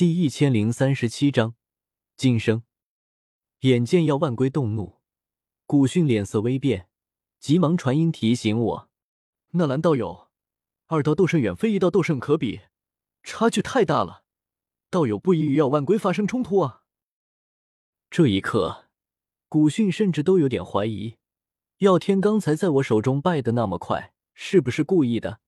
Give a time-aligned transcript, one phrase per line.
[0.00, 1.56] 第一千零三十七章
[2.16, 2.62] 晋升。
[3.58, 4.98] 眼见药万龟动怒，
[5.66, 6.88] 古训脸色微变，
[7.38, 8.90] 急忙传音提醒我
[9.52, 10.30] ：“纳兰道友，
[10.86, 12.60] 二道斗圣远非一道斗圣可比，
[13.22, 14.24] 差距太大了，
[14.88, 16.84] 道友不宜与药万龟发生冲突啊！”
[18.08, 18.86] 这一刻，
[19.50, 21.18] 古训甚至都有点怀疑，
[21.80, 25.40] 药天刚才在我手中败的那么快，是不是故意的？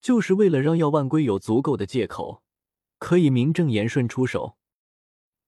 [0.00, 2.42] 就是为了让药万龟有足够的借口，
[3.00, 4.56] 可以名正言顺出手。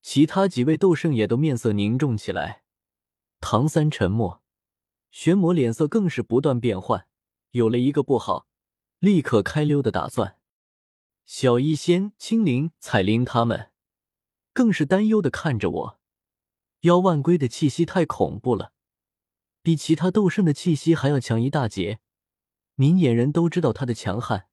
[0.00, 2.64] 其他几位斗圣也都面色凝重起来。
[3.40, 4.42] 唐三沉默，
[5.12, 7.06] 玄魔脸色更是不断变换，
[7.52, 8.48] 有了一个不好，
[8.98, 10.38] 立刻开溜的打算。
[11.24, 13.70] 小医仙、青灵、彩铃他们
[14.52, 16.00] 更是担忧的看着我。
[16.80, 18.72] 妖万龟的气息太恐怖了，
[19.62, 22.00] 比其他斗圣的气息还要强一大截，
[22.74, 24.48] 明眼人都知道他的强悍。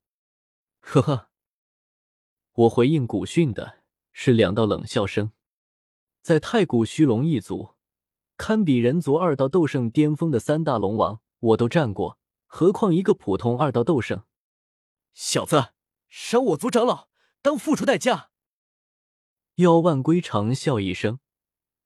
[0.80, 1.29] 呵呵，
[2.54, 5.32] 我回应古训的是两道冷笑声。
[6.22, 7.76] 在太古虚龙一族，
[8.36, 14.24] 堪比人族二道斗圣巅峰的三大龙王，我都战过，何况一个普通二道斗圣？
[15.14, 15.70] 小子，
[16.08, 17.08] 伤我族长老，
[17.42, 18.32] 当付出代价！
[19.56, 21.20] 妖万归长笑一声。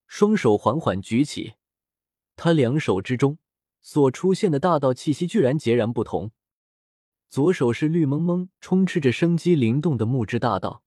[0.06, 1.54] 双手缓缓举起，
[2.36, 3.38] 他两手之中
[3.80, 6.32] 所出现的大道气息居然截然不同。
[7.34, 10.84] 左手是绿蒙蒙、充斥着生机灵动的木质大道，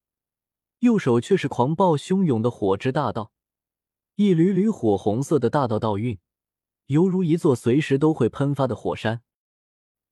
[0.80, 3.34] 右手却是狂暴汹涌的火之大道。
[4.16, 6.18] 一缕缕火红色的大道道韵，
[6.86, 9.24] 犹如一座随时都会喷发的火山。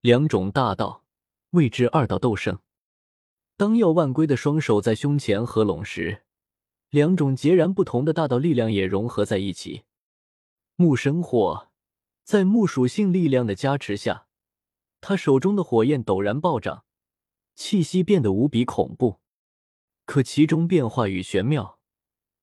[0.01, 1.05] 两种大道，
[1.51, 2.59] 未知二道斗圣。
[3.55, 6.23] 当药万龟的双手在胸前合拢时。
[6.89, 9.83] 两种截然不同的大道力量也融合在一起。
[10.75, 11.69] 木生火，
[12.25, 14.24] 在木属性力量的加持下，
[15.07, 16.83] 他手中的火焰陡然暴涨，
[17.53, 19.19] 气息变得无比恐怖。
[20.03, 21.77] 可其中变化与玄妙，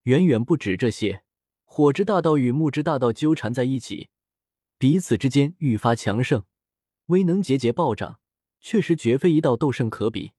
[0.05, 1.25] 远远不止这些。
[1.65, 4.11] 火之大道与木之大道纠缠在一起，
[4.79, 6.45] 彼此之间愈发强盛，
[7.07, 8.21] 威能节节暴涨，
[8.61, 10.31] 确实绝非一道斗圣可比。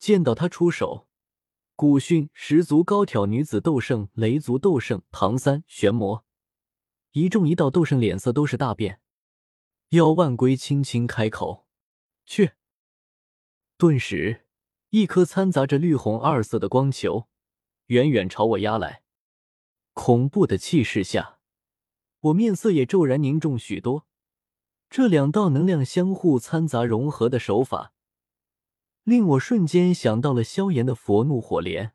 [0.00, 1.06] 见到他出手。
[1.76, 6.24] 古训十足高挑女子斗圣，雷族斗圣唐三玄魔，
[7.12, 9.00] 一众一道斗圣脸色都是大变。
[9.90, 11.66] 妖万龟轻轻开口
[12.26, 12.52] ：“去！”
[13.78, 14.46] 顿时，
[14.90, 17.28] 一颗掺杂着绿红二色的光球
[17.86, 19.02] 远远朝我压来。
[19.94, 21.38] 恐怖的气势下，
[22.20, 24.06] 我面色也骤然凝重许多。
[24.90, 27.94] 这两道能量相互掺杂融合的手法。
[29.04, 31.94] 令我瞬间想到了萧炎的佛怒火莲，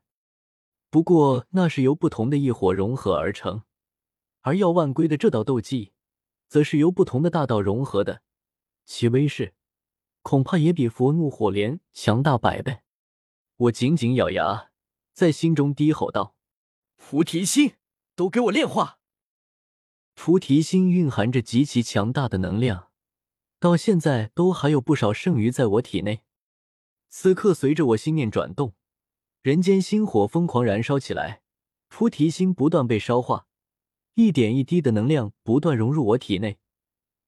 [0.90, 3.62] 不过那是由不同的异火融合而成，
[4.40, 5.92] 而药万龟的这道斗技，
[6.54, 8.22] 则是由不同的大道融合的，
[8.84, 9.54] 其威势
[10.22, 12.82] 恐怕也比佛怒火莲强大百倍。
[13.56, 14.70] 我紧紧咬牙，
[15.12, 16.36] 在心中低吼道
[16.96, 17.72] ：“菩提心，
[18.14, 19.00] 都给我炼化！”
[20.14, 22.92] 菩提心蕴含着极其强大的能量，
[23.58, 26.22] 到现在都还有不少剩余在我体内。
[27.08, 28.76] 此刻，随着我心念转动，
[29.42, 31.42] 人间心火疯狂燃烧起来，
[31.88, 33.48] 菩提心不断被烧化，
[34.14, 36.58] 一点一滴的能量不断融入我体内，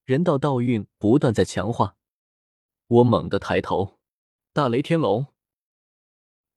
[0.04, 1.96] 人道道运不断在强化。
[2.86, 3.98] 我猛地抬头，
[4.52, 5.26] 大雷天龙，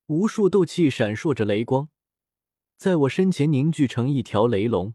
[0.05, 1.89] 无数斗气闪烁着雷光，
[2.77, 4.93] 在我身前凝聚成一条雷龙，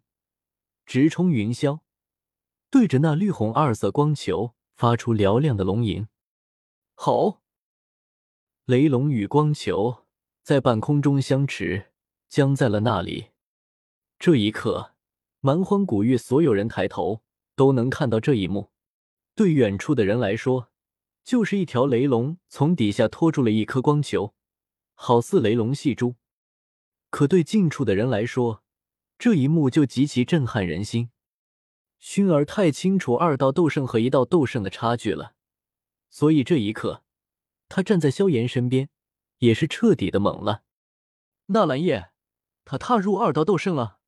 [0.86, 1.80] 直冲云霄，
[2.70, 6.06] 对着那绿红二色光球发出嘹亮的龙吟。
[6.94, 7.40] 好。
[8.66, 10.06] 雷龙与光球
[10.42, 11.92] 在半空中相持，
[12.30, 13.32] 僵在了那里。
[14.18, 14.93] 这一刻，
[15.46, 17.20] 蛮荒古域所有人抬头
[17.54, 18.70] 都能看到这一幕。
[19.34, 20.70] 对远处的人来说，
[21.22, 24.34] 就是一条雷龙从底下拖住了一颗光球，
[24.94, 26.14] 好似雷龙戏珠；
[27.10, 28.62] 可对近处的人来说，
[29.18, 31.10] 这一幕就极其震撼人心。
[32.00, 35.34] 薰儿太清楚二道斗圣和一道斗圣的差距了，
[36.08, 37.02] 所以这一刻。
[37.68, 38.88] 他站在萧炎身边，
[39.40, 40.62] 也是彻底的懵了。
[41.48, 42.12] 纳兰叶，
[42.64, 43.98] 他踏入二道斗圣了。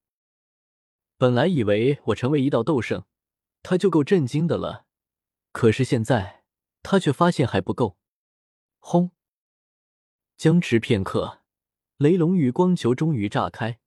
[1.19, 3.05] 本来以为我成为一道斗圣，
[3.63, 4.87] 他就够震惊的了。
[5.53, 6.45] 可是现在，
[6.83, 7.97] 他却发现还不够。
[8.79, 9.13] 轰！
[10.37, 11.43] 僵持片刻，
[11.97, 13.81] 雷龙与光球终于炸开，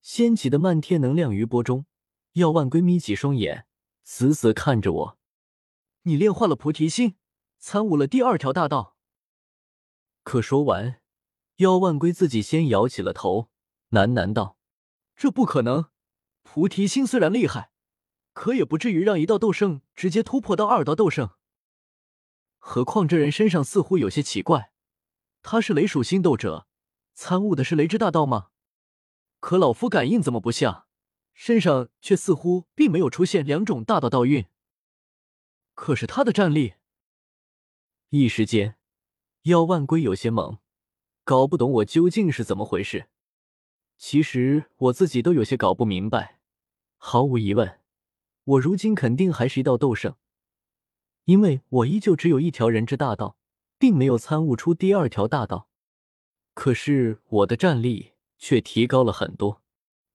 [0.00, 1.86] 掀起的漫天能量余波中，
[2.34, 3.66] 药万龟眯起双眼，
[4.04, 5.18] 死死看着我。
[6.02, 7.16] 你炼化了菩提心，
[7.58, 8.96] 参悟了第二条大道。
[10.22, 11.00] 可说完，
[11.56, 13.50] 药万龟自己先摇起了头，
[13.90, 14.56] 喃喃道
[15.16, 15.90] ：“这不可能。
[16.50, 17.72] 菩提心虽然厉害，
[18.32, 21.32] 可也不至于让一道斗圣直接突破到二道斗圣。
[22.56, 24.72] 何况这人身上似乎有些奇怪，
[25.42, 26.66] 他是雷属性斗者，
[27.12, 28.48] 参悟的是雷之大道吗？
[29.40, 30.86] 可老夫感应怎么不像，
[31.34, 34.46] 身上却似乎并没有出现两种大道道韵。
[35.74, 36.76] 可是他的战力……
[38.08, 38.78] 一时间，
[39.42, 40.60] 妖万龟有些懵，
[41.24, 43.10] 搞不懂我究竟是怎么回事。
[43.98, 46.37] 其实我自己都有些搞不明白。
[46.98, 47.80] 毫无疑问，
[48.44, 50.16] 我如今肯定还是一道斗圣，
[51.24, 53.36] 因为我依旧只有一条人之大道，
[53.78, 55.68] 并没有参悟出第二条大道。
[56.54, 59.62] 可是我的战力却提高了很多，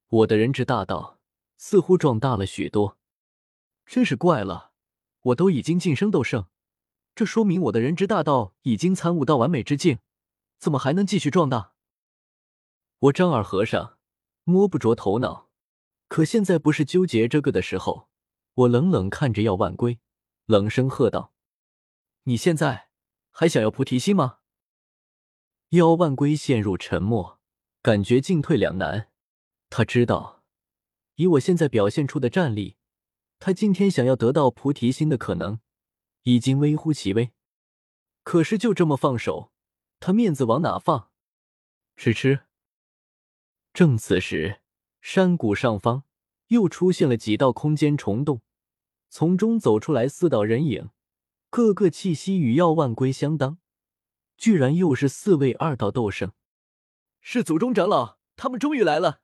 [0.10, 1.20] 我的人之大道
[1.58, 2.98] 似乎壮大了许多。
[3.86, 4.74] 真是怪了，
[5.22, 6.48] 我都已经晋升斗圣，
[7.16, 10.00] 这说明我的人之大道已经参悟到完美之境，
[10.60, 11.74] 怎么还能继续壮大？
[13.00, 13.98] 我张耳和尚
[14.44, 15.43] 摸不着头脑，
[16.13, 18.07] 可现在不是纠结这个的时候。
[18.54, 20.00] 我冷冷看着药万龟，
[20.45, 21.33] 冷声喝道
[22.25, 22.89] ：“你现在
[23.31, 24.38] 还想要菩提心吗？”
[25.69, 27.39] 药万龟陷入沉默，
[27.81, 29.10] 感觉进退两难。
[29.71, 30.44] 他知道，
[31.15, 32.77] 以我现在表现出的战力，
[33.39, 35.62] 他今天想要得到菩提心的可能
[36.21, 37.31] 已经微乎其微。
[38.21, 39.51] 可是就这么放手，
[40.00, 41.10] 他面子往哪放？
[41.95, 42.42] 吃吃。
[43.74, 44.62] 正此时，
[45.06, 46.06] 山谷上方
[46.48, 48.42] 又出现了几道空间虫洞，
[49.10, 50.92] 从中走出来四道人影，
[51.50, 53.58] 个个气息与药万龟相当，
[54.38, 56.32] 居然又是四位二道斗圣。
[57.20, 59.20] 是祖宗长老，他们终于来了！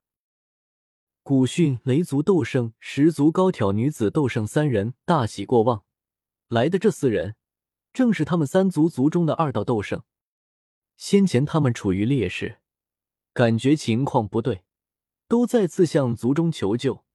[1.24, 5.86] 古训雷族斗圣、十族高挑女子斗圣三人大喜过望，
[6.50, 7.38] 来的这四人
[7.94, 10.04] 正是他们三族族中的二道斗圣。
[10.98, 12.60] 先前他们处于劣势。
[13.32, 14.66] 感觉情况不对，
[15.30, 17.06] 都再次向族中求救，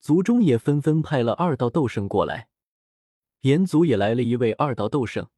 [0.00, 2.48] 族中也纷纷派了二道斗圣过来。
[3.42, 5.30] 炎族也来了一位二道斗圣，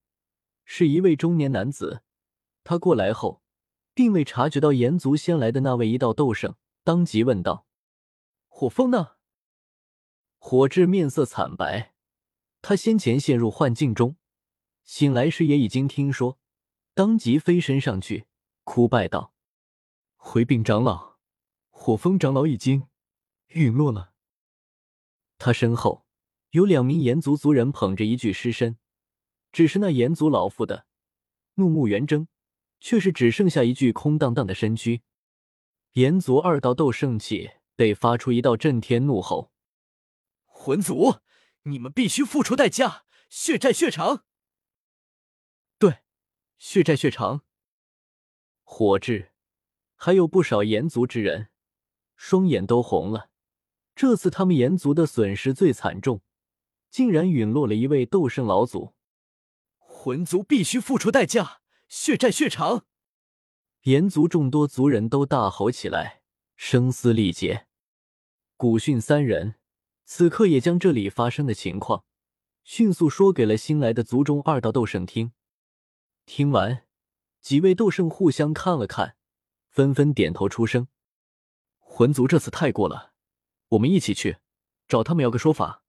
[0.64, 2.02] 是一位中年男子。
[2.64, 3.42] 他过来后，
[3.92, 7.66] 并未察觉到炎族先来的那位一道斗圣，当即问道
[8.48, 9.16] ：“火风呢？”
[10.40, 11.92] 火智面色惨白，
[12.62, 14.16] 他先前陷入幻境中，
[14.84, 16.38] 醒来时也已经听说，
[16.94, 18.24] 当即飞身上去，
[18.64, 19.34] 哭拜道。
[20.16, 21.11] 回禀长老，
[21.82, 22.86] 火风长老已经
[23.48, 24.12] 陨落了。
[25.36, 26.06] 他身后
[26.50, 28.78] 有两名炎族族人捧着一具尸身，
[29.50, 30.86] 只是那炎族老妇的
[31.54, 32.28] 怒目圆睁，
[32.78, 35.02] 却是只剩下一具空荡荡的身躯。
[35.94, 39.50] 炎族二道斗圣气得发出一道震天怒吼
[40.46, 41.16] ：“魂族，
[41.62, 44.24] 你们必须付出代价，血债血偿！”
[45.80, 46.04] 对，
[46.58, 47.42] 血债血偿。
[48.62, 49.32] 火炙。
[49.96, 51.51] 还有不少炎族之人，
[52.24, 53.30] 双眼都红了。
[53.96, 56.22] 这次他们炎族的损失最惨重，
[56.88, 58.94] 竟然陨落了一位斗圣老祖。
[59.80, 62.86] 魂族必须付出代价，血债血偿！
[63.82, 66.22] 炎族众多族人都大吼起来，
[66.54, 67.66] 声嘶力竭。
[68.56, 69.56] 古训三人
[70.04, 72.04] 此刻也将这里发生的情况
[72.62, 75.32] 迅速说给了新来的族中二道斗圣听。
[76.24, 76.84] 听完，
[77.40, 79.16] 几位斗圣互相看了看。
[79.68, 80.86] 纷纷点头出声，
[81.94, 83.12] 魂族这次太过了，
[83.68, 84.38] 我们一起去
[84.88, 85.81] 找他们要个说法。